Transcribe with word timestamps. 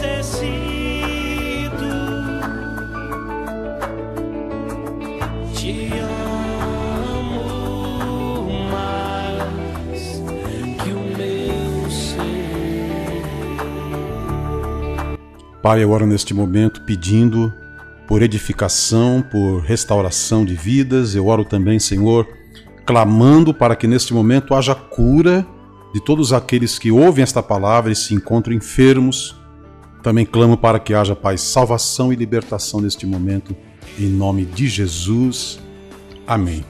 necessito 0.00 0.50
te 5.52 5.90
amo 7.18 7.50
mais 8.70 10.22
que 10.82 10.90
o 10.92 11.00
meu 11.16 11.90
ser. 11.90 12.68
Pai, 15.62 15.84
oro 15.84 16.06
neste 16.06 16.32
momento 16.32 16.82
pedindo 16.82 17.52
por 18.06 18.22
edificação, 18.22 19.22
por 19.22 19.60
restauração 19.60 20.44
de 20.44 20.54
vidas. 20.54 21.14
Eu 21.14 21.26
oro 21.26 21.44
também, 21.44 21.78
Senhor, 21.78 22.26
clamando 22.90 23.54
para 23.54 23.76
que 23.76 23.86
neste 23.86 24.12
momento 24.12 24.52
haja 24.52 24.74
cura 24.74 25.46
de 25.94 26.00
todos 26.00 26.32
aqueles 26.32 26.76
que 26.76 26.90
ouvem 26.90 27.22
esta 27.22 27.40
palavra 27.40 27.92
e 27.92 27.94
se 27.94 28.12
encontram 28.12 28.52
enfermos. 28.52 29.36
Também 30.02 30.26
clamo 30.26 30.56
para 30.56 30.80
que 30.80 30.92
haja, 30.92 31.14
Pai, 31.14 31.38
salvação 31.38 32.12
e 32.12 32.16
libertação 32.16 32.80
neste 32.80 33.06
momento, 33.06 33.54
em 33.96 34.08
nome 34.08 34.44
de 34.44 34.66
Jesus. 34.66 35.60
Amém. 36.26 36.64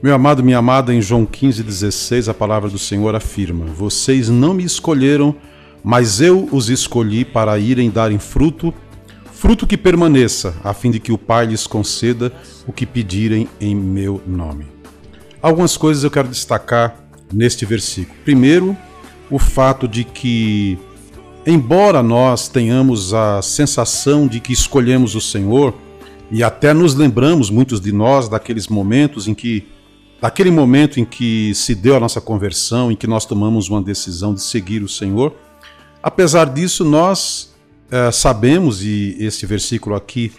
Meu 0.00 0.14
amado, 0.14 0.44
minha 0.44 0.58
amada, 0.58 0.94
em 0.94 1.02
João 1.02 1.26
15,16, 1.26 2.28
a 2.28 2.34
palavra 2.34 2.70
do 2.70 2.78
Senhor 2.78 3.12
afirma: 3.12 3.66
Vocês 3.66 4.28
não 4.28 4.54
me 4.54 4.62
escolheram, 4.62 5.34
mas 5.82 6.20
eu 6.20 6.48
os 6.52 6.70
escolhi 6.70 7.24
para 7.24 7.58
irem 7.58 7.90
darem 7.90 8.20
fruto 8.20 8.72
fruto 9.32 9.66
que 9.66 9.76
permaneça, 9.76 10.54
a 10.62 10.72
fim 10.72 10.90
de 10.90 11.00
que 11.00 11.10
o 11.10 11.18
Pai 11.18 11.46
lhes 11.46 11.66
conceda 11.66 12.30
o 12.64 12.72
que 12.72 12.86
pedirem 12.86 13.48
em 13.58 13.74
meu 13.74 14.22
nome. 14.24 14.69
Algumas 15.42 15.74
coisas 15.76 16.04
eu 16.04 16.10
quero 16.10 16.28
destacar 16.28 16.94
neste 17.32 17.64
versículo. 17.64 18.18
Primeiro, 18.24 18.76
o 19.30 19.38
fato 19.38 19.88
de 19.88 20.04
que, 20.04 20.78
embora 21.46 22.02
nós 22.02 22.46
tenhamos 22.46 23.14
a 23.14 23.40
sensação 23.40 24.26
de 24.26 24.38
que 24.38 24.52
escolhemos 24.52 25.14
o 25.14 25.20
Senhor, 25.20 25.74
e 26.30 26.42
até 26.42 26.74
nos 26.74 26.94
lembramos, 26.94 27.48
muitos 27.48 27.80
de 27.80 27.90
nós, 27.90 28.28
daqueles 28.28 28.68
momentos 28.68 29.26
em 29.26 29.34
que, 29.34 29.66
daquele 30.20 30.50
momento 30.50 31.00
em 31.00 31.06
que 31.06 31.54
se 31.54 31.74
deu 31.74 31.96
a 31.96 32.00
nossa 32.00 32.20
conversão, 32.20 32.92
em 32.92 32.96
que 32.96 33.06
nós 33.06 33.24
tomamos 33.24 33.70
uma 33.70 33.80
decisão 33.80 34.34
de 34.34 34.42
seguir 34.42 34.82
o 34.82 34.88
Senhor, 34.88 35.34
apesar 36.02 36.50
disso, 36.50 36.84
nós 36.84 37.54
é, 37.90 38.12
sabemos, 38.12 38.84
e 38.84 39.16
esse 39.18 39.46
versículo 39.46 39.96
aqui 39.96 40.32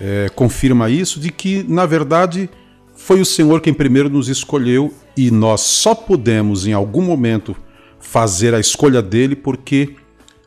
é, 0.00 0.30
confirma 0.36 0.88
isso, 0.88 1.18
de 1.18 1.32
que, 1.32 1.64
na 1.68 1.84
verdade, 1.84 2.48
foi 2.96 3.20
o 3.20 3.24
Senhor 3.24 3.60
quem 3.60 3.72
primeiro 3.72 4.08
nos 4.08 4.28
escolheu 4.28 4.92
e 5.16 5.30
nós 5.30 5.60
só 5.60 5.94
podemos, 5.94 6.66
em 6.66 6.72
algum 6.72 7.02
momento, 7.02 7.54
fazer 8.00 8.54
a 8.54 8.58
escolha 8.58 9.02
dele 9.02 9.36
porque 9.36 9.94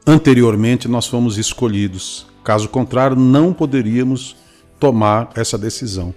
anteriormente 0.06 0.88
nós 0.88 1.08
fomos 1.08 1.38
escolhidos. 1.38 2.28
Caso 2.44 2.68
contrário, 2.68 3.16
não 3.16 3.54
poderíamos 3.54 4.36
tomar 4.80 5.30
essa 5.36 5.58
decisão. 5.58 6.14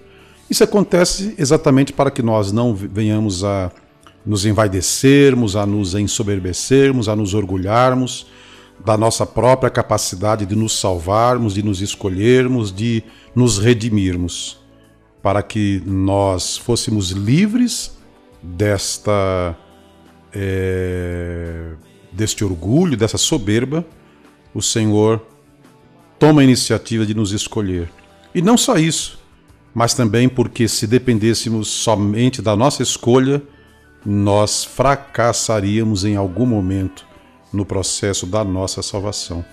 Isso 0.48 0.64
acontece 0.64 1.34
exatamente 1.38 1.92
para 1.92 2.10
que 2.10 2.22
nós 2.22 2.50
não 2.50 2.74
venhamos 2.74 3.44
a 3.44 3.70
nos 4.24 4.46
envaidecermos, 4.46 5.56
a 5.56 5.66
nos 5.66 5.94
ensoberbecermos, 5.94 7.08
a 7.08 7.16
nos 7.16 7.34
orgulharmos 7.34 8.26
da 8.84 8.96
nossa 8.96 9.26
própria 9.26 9.70
capacidade 9.70 10.46
de 10.46 10.56
nos 10.56 10.78
salvarmos, 10.78 11.54
de 11.54 11.62
nos 11.62 11.80
escolhermos, 11.80 12.72
de 12.72 13.02
nos 13.34 13.58
redimirmos, 13.58 14.61
para 15.22 15.42
que 15.42 15.82
nós 15.86 16.56
fôssemos 16.56 17.10
livres 17.10 17.96
desta 18.42 19.56
é, 20.34 21.74
deste 22.10 22.44
orgulho, 22.44 22.96
dessa 22.96 23.16
soberba, 23.16 23.84
o 24.52 24.60
Senhor 24.60 25.24
toma 26.18 26.40
a 26.40 26.44
iniciativa 26.44 27.06
de 27.06 27.14
nos 27.14 27.32
escolher. 27.32 27.90
E 28.34 28.42
não 28.42 28.56
só 28.56 28.76
isso, 28.76 29.18
mas 29.74 29.94
também 29.94 30.28
porque 30.28 30.68
se 30.68 30.86
dependêssemos 30.86 31.68
somente 31.68 32.42
da 32.42 32.54
nossa 32.56 32.82
escolha, 32.82 33.42
nós 34.04 34.64
fracassaríamos 34.64 36.04
em 36.04 36.16
algum 36.16 36.46
momento 36.46 37.06
no 37.52 37.64
processo 37.64 38.26
da 38.26 38.42
nossa 38.44 38.82
salvação. 38.82 39.44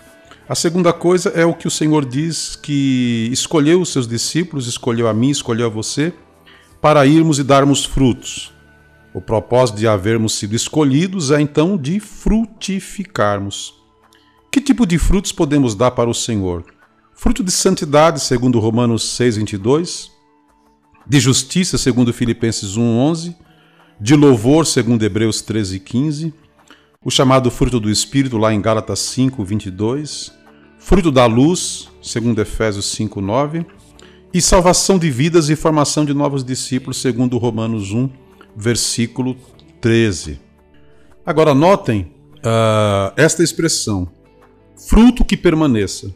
A 0.50 0.56
segunda 0.56 0.92
coisa 0.92 1.30
é 1.30 1.46
o 1.46 1.54
que 1.54 1.68
o 1.68 1.72
Senhor 1.72 2.04
diz 2.04 2.56
que 2.56 3.30
escolheu 3.32 3.80
os 3.80 3.90
seus 3.90 4.08
discípulos, 4.08 4.66
escolheu 4.66 5.08
a 5.08 5.14
mim, 5.14 5.30
escolheu 5.30 5.68
a 5.68 5.70
você, 5.70 6.12
para 6.82 7.06
irmos 7.06 7.38
e 7.38 7.44
darmos 7.44 7.86
frutos. 7.86 8.52
O 9.14 9.22
propósito 9.22 9.78
de 9.78 9.88
havermos 9.88 10.34
sido 10.34 10.56
escolhidos 10.56 11.30
é 11.30 11.40
então 11.40 11.78
de 11.78 12.00
frutificarmos. 12.00 13.76
Que 14.52 14.60
tipo 14.60 14.88
de 14.88 14.98
frutos 14.98 15.32
podemos 15.32 15.76
dar 15.76 15.92
para 15.92 16.10
o 16.10 16.16
Senhor? 16.16 16.66
Fruto 17.14 17.44
de 17.44 17.52
santidade, 17.52 18.20
segundo 18.20 18.58
Romanos 18.58 19.04
6:22, 19.04 20.10
de 21.06 21.20
justiça, 21.20 21.78
segundo 21.78 22.12
Filipenses 22.12 22.76
1:11, 22.76 23.36
de 24.02 24.16
louvor, 24.16 24.66
segundo 24.66 25.04
Hebreus 25.04 25.44
13:15, 25.44 26.34
o 27.06 27.12
chamado 27.12 27.52
fruto 27.52 27.80
do 27.80 27.92
Espírito, 27.92 28.38
lá 28.40 28.52
em 28.52 28.60
Gálatas 28.60 28.98
5, 29.00 29.44
22, 29.46 30.39
fruto 30.80 31.12
da 31.12 31.28
luz, 31.28 31.90
segundo 32.02 32.42
Efésios 32.42 32.86
5, 32.94 33.22
9, 33.22 33.66
e 34.34 34.42
salvação 34.42 34.98
de 34.98 35.12
vidas 35.12 35.50
e 35.50 35.56
formação 35.56 36.04
de 36.04 36.14
novos 36.14 36.44
discípulos, 36.44 36.98
segundo 36.98 37.38
Romanos 37.38 37.92
1, 37.92 38.10
versículo 38.56 39.36
13. 39.80 40.40
Agora 41.26 41.54
notem 41.54 42.12
uh, 42.38 43.14
esta 43.16 43.44
expressão, 43.44 44.10
fruto 44.88 45.24
que 45.24 45.38
permaneça. 45.38 46.12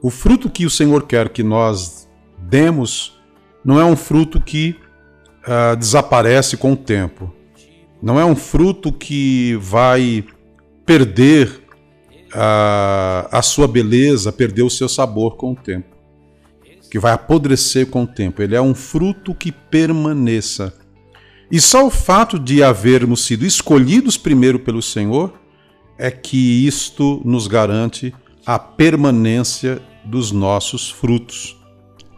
O 0.00 0.10
fruto 0.10 0.48
que 0.48 0.64
o 0.64 0.70
Senhor 0.70 1.02
quer 1.02 1.28
que 1.28 1.42
nós 1.42 2.08
demos 2.38 3.18
não 3.64 3.80
é 3.80 3.84
um 3.84 3.96
fruto 3.96 4.40
que 4.40 4.76
uh, 5.42 5.76
desaparece 5.76 6.56
com 6.56 6.72
o 6.72 6.76
tempo 6.76 7.34
não 8.02 8.18
é 8.18 8.24
um 8.24 8.34
fruto 8.34 8.92
que 8.92 9.56
vai 9.60 10.24
perder 10.86 11.59
a, 12.32 13.28
a 13.30 13.42
sua 13.42 13.66
beleza, 13.66 14.32
perder 14.32 14.62
o 14.62 14.70
seu 14.70 14.88
sabor 14.88 15.36
com 15.36 15.52
o 15.52 15.56
tempo, 15.56 15.96
que 16.90 16.98
vai 16.98 17.12
apodrecer 17.12 17.86
com 17.86 18.04
o 18.04 18.06
tempo. 18.06 18.42
Ele 18.42 18.54
é 18.54 18.60
um 18.60 18.74
fruto 18.74 19.34
que 19.34 19.52
permaneça. 19.52 20.74
E 21.50 21.60
só 21.60 21.86
o 21.86 21.90
fato 21.90 22.38
de 22.38 22.62
havermos 22.62 23.24
sido 23.24 23.44
escolhidos 23.44 24.16
primeiro 24.16 24.58
pelo 24.58 24.80
Senhor 24.80 25.32
é 25.98 26.10
que 26.10 26.66
isto 26.66 27.20
nos 27.24 27.46
garante 27.46 28.14
a 28.46 28.58
permanência 28.58 29.82
dos 30.04 30.32
nossos 30.32 30.90
frutos. 30.90 31.56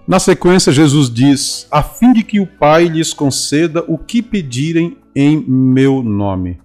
Na 0.07 0.19
sequência, 0.19 0.73
Jesus 0.73 1.13
diz: 1.13 1.67
a 1.71 1.83
fim 1.83 2.13
de 2.13 2.23
que 2.23 2.41
o 2.41 2.47
Pai 2.47 2.87
lhes 2.87 3.15
conceda 3.15 3.85
o 3.89 3.97
que 3.97 4.21
pedirem 4.21 4.99
em 5.15 5.37
meu 5.37 6.03
nome. 6.03 6.59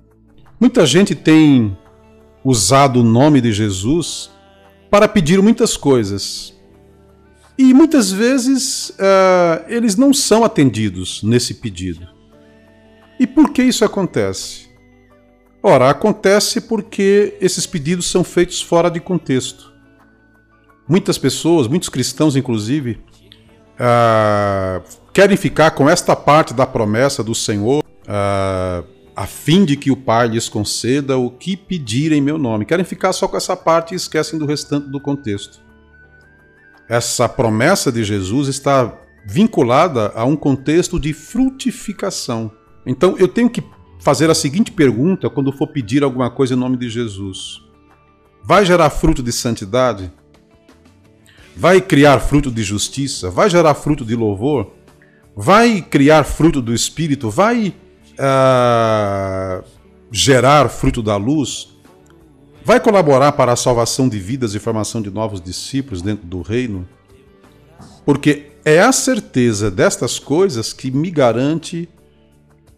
Muita 0.60 0.86
gente 0.86 1.14
tem 1.14 1.78
usado 2.50 3.02
o 3.02 3.04
nome 3.04 3.42
de 3.42 3.52
Jesus 3.52 4.32
para 4.90 5.06
pedir 5.06 5.42
muitas 5.42 5.76
coisas. 5.76 6.56
E 7.58 7.74
muitas 7.74 8.10
vezes 8.10 8.92
uh, 8.92 9.66
eles 9.68 9.98
não 9.98 10.14
são 10.14 10.46
atendidos 10.46 11.22
nesse 11.24 11.56
pedido. 11.56 12.08
E 13.20 13.28
por 13.28 13.52
que 13.52 13.62
isso 13.64 13.84
acontece? 13.84 14.70
Ora, 15.62 15.90
acontece 15.90 16.62
porque 16.62 17.38
esses 17.42 17.68
pedidos 17.68 18.10
são 18.10 18.24
feitos 18.24 18.62
fora 18.62 18.90
de 18.90 19.02
contexto. 19.02 19.74
Muitas 20.88 21.18
pessoas, 21.18 21.68
muitos 21.68 21.90
cristãos 21.90 22.38
inclusive, 22.38 22.98
uh, 23.74 24.82
querem 25.12 25.36
ficar 25.36 25.72
com 25.72 25.90
esta 25.90 26.16
parte 26.16 26.54
da 26.54 26.66
promessa 26.66 27.22
do 27.22 27.36
Senhor, 27.36 27.84
uh, 27.84 28.97
a 29.18 29.26
fim 29.26 29.66
de 29.66 29.76
que 29.76 29.90
o 29.90 29.98
Pai 29.98 30.28
lhes 30.28 30.48
conceda 30.48 31.18
o 31.18 31.32
que 31.32 31.58
pedirem 31.58 32.20
em 32.20 32.22
meu 32.22 32.38
nome. 32.38 32.66
Querem 32.66 32.86
ficar 32.86 33.12
só 33.14 33.28
com 33.28 33.36
essa 33.36 33.58
parte 33.58 33.94
e 33.94 33.98
esquecem 33.98 34.38
do 34.38 34.46
restante 34.46 34.90
do 34.90 35.00
contexto. 35.00 35.60
Essa 36.88 37.28
promessa 37.28 37.92
de 37.92 38.04
Jesus 38.04 38.48
está 38.48 38.96
vinculada 39.26 40.12
a 40.16 40.24
um 40.24 40.36
contexto 40.36 41.00
de 41.00 41.14
frutificação. 41.14 42.52
Então 42.86 43.18
eu 43.18 43.28
tenho 43.28 43.50
que 43.50 43.64
fazer 44.00 44.30
a 44.30 44.36
seguinte 44.36 44.72
pergunta 44.72 45.30
quando 45.30 45.52
for 45.52 45.68
pedir 45.68 46.04
alguma 46.04 46.30
coisa 46.30 46.54
em 46.54 46.58
nome 46.58 46.78
de 46.78 46.88
Jesus: 46.88 47.60
Vai 48.44 48.64
gerar 48.64 48.92
fruto 48.92 49.24
de 49.24 49.32
santidade? 49.32 50.12
vai 51.58 51.82
criar 51.82 52.20
fruto 52.20 52.52
de 52.52 52.62
justiça, 52.62 53.32
vai 53.32 53.50
gerar 53.50 53.74
fruto 53.74 54.06
de 54.06 54.16
louvor, 54.16 54.74
vai 55.36 55.82
criar 55.82 56.24
fruto 56.24 56.62
do 56.62 56.72
Espírito, 56.72 57.32
vai 57.32 57.74
uh, 58.20 59.64
gerar 60.12 60.70
fruto 60.70 61.02
da 61.02 61.16
luz, 61.16 61.70
vai 62.64 62.80
colaborar 62.80 63.32
para 63.34 63.54
a 63.54 63.56
salvação 63.56 64.10
de 64.10 64.20
vidas 64.20 64.54
e 64.56 64.60
formação 64.60 65.02
de 65.02 65.10
novos 65.10 65.40
discípulos 65.40 66.02
dentro 66.02 66.28
do 66.28 66.42
reino? 66.42 66.88
Porque 68.06 68.52
é 68.66 68.82
a 68.82 68.92
certeza 68.92 69.72
destas 69.72 70.20
coisas 70.20 70.74
que 70.74 70.92
me 70.92 71.10
garante 71.10 71.90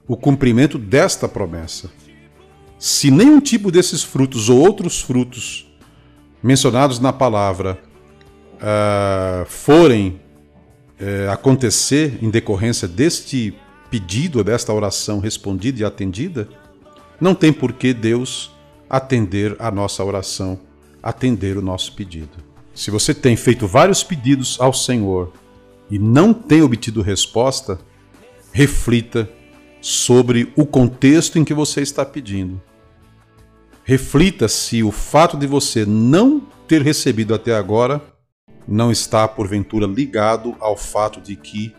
o 0.07 0.17
cumprimento 0.17 0.77
desta 0.77 1.27
promessa. 1.27 1.89
Se 2.77 3.11
nenhum 3.11 3.39
tipo 3.39 3.71
desses 3.71 4.03
frutos 4.03 4.49
ou 4.49 4.59
outros 4.59 5.01
frutos 5.01 5.69
mencionados 6.41 6.99
na 6.99 7.11
palavra 7.11 7.77
uh, 8.55 9.45
forem 9.45 10.21
uh, 10.99 11.31
acontecer 11.31 12.19
em 12.21 12.29
decorrência 12.29 12.87
deste 12.87 13.53
pedido, 13.89 14.43
desta 14.43 14.73
oração 14.73 15.19
respondida 15.19 15.81
e 15.81 15.85
atendida, 15.85 16.47
não 17.19 17.35
tem 17.35 17.51
por 17.51 17.73
que 17.73 17.93
Deus 17.93 18.51
atender 18.89 19.55
a 19.59 19.69
nossa 19.69 20.03
oração, 20.03 20.59
atender 21.01 21.57
o 21.57 21.61
nosso 21.61 21.93
pedido. 21.93 22.37
Se 22.73 22.89
você 22.91 23.13
tem 23.13 23.35
feito 23.35 23.67
vários 23.67 24.03
pedidos 24.03 24.57
ao 24.59 24.73
Senhor 24.73 25.33
e 25.89 25.99
não 25.99 26.33
tem 26.33 26.61
obtido 26.61 27.01
resposta, 27.01 27.79
reflita 28.51 29.29
sobre 29.81 30.51
o 30.55 30.65
contexto 30.65 31.37
em 31.37 31.43
que 31.43 31.53
você 31.53 31.81
está 31.81 32.05
pedindo. 32.05 32.61
Reflita 33.83 34.47
se 34.47 34.83
o 34.83 34.91
fato 34.91 35.35
de 35.35 35.47
você 35.47 35.85
não 35.85 36.41
ter 36.67 36.81
recebido 36.81 37.33
até 37.33 37.55
agora 37.55 38.01
não 38.67 38.91
está, 38.91 39.27
porventura, 39.27 39.87
ligado 39.87 40.55
ao 40.59 40.77
fato 40.77 41.19
de 41.19 41.35
que 41.35 41.73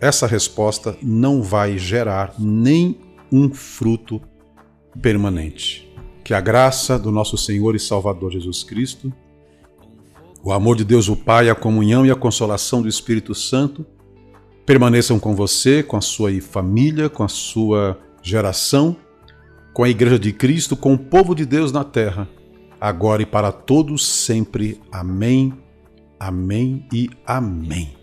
essa 0.00 0.26
resposta 0.26 0.96
não 1.02 1.42
vai 1.42 1.78
gerar 1.78 2.34
nem 2.38 2.98
um 3.32 3.52
fruto 3.52 4.20
permanente. 5.00 5.90
Que 6.24 6.34
a 6.34 6.40
graça 6.40 6.98
do 6.98 7.10
nosso 7.10 7.36
Senhor 7.36 7.74
e 7.74 7.80
Salvador 7.80 8.32
Jesus 8.32 8.62
Cristo, 8.62 9.12
o 10.42 10.52
amor 10.52 10.76
de 10.76 10.84
Deus 10.84 11.08
o 11.08 11.16
Pai, 11.16 11.48
a 11.48 11.54
comunhão 11.54 12.04
e 12.04 12.10
a 12.10 12.16
consolação 12.16 12.82
do 12.82 12.88
Espírito 12.88 13.34
Santo 13.34 13.86
permaneçam 14.64 15.18
com 15.18 15.34
você, 15.34 15.82
com 15.82 15.96
a 15.96 16.00
sua 16.00 16.30
família, 16.40 17.08
com 17.08 17.22
a 17.22 17.28
sua 17.28 17.98
geração, 18.20 18.96
com 19.72 19.84
a 19.84 19.88
Igreja 19.88 20.18
de 20.18 20.32
Cristo, 20.32 20.76
com 20.76 20.94
o 20.94 20.98
povo 20.98 21.34
de 21.34 21.46
Deus 21.46 21.70
na 21.70 21.84
terra, 21.84 22.28
agora 22.80 23.22
e 23.22 23.26
para 23.26 23.52
todos 23.52 24.06
sempre. 24.06 24.80
Amém, 24.90 25.52
amém 26.18 26.84
e 26.92 27.08
amém. 27.24 27.94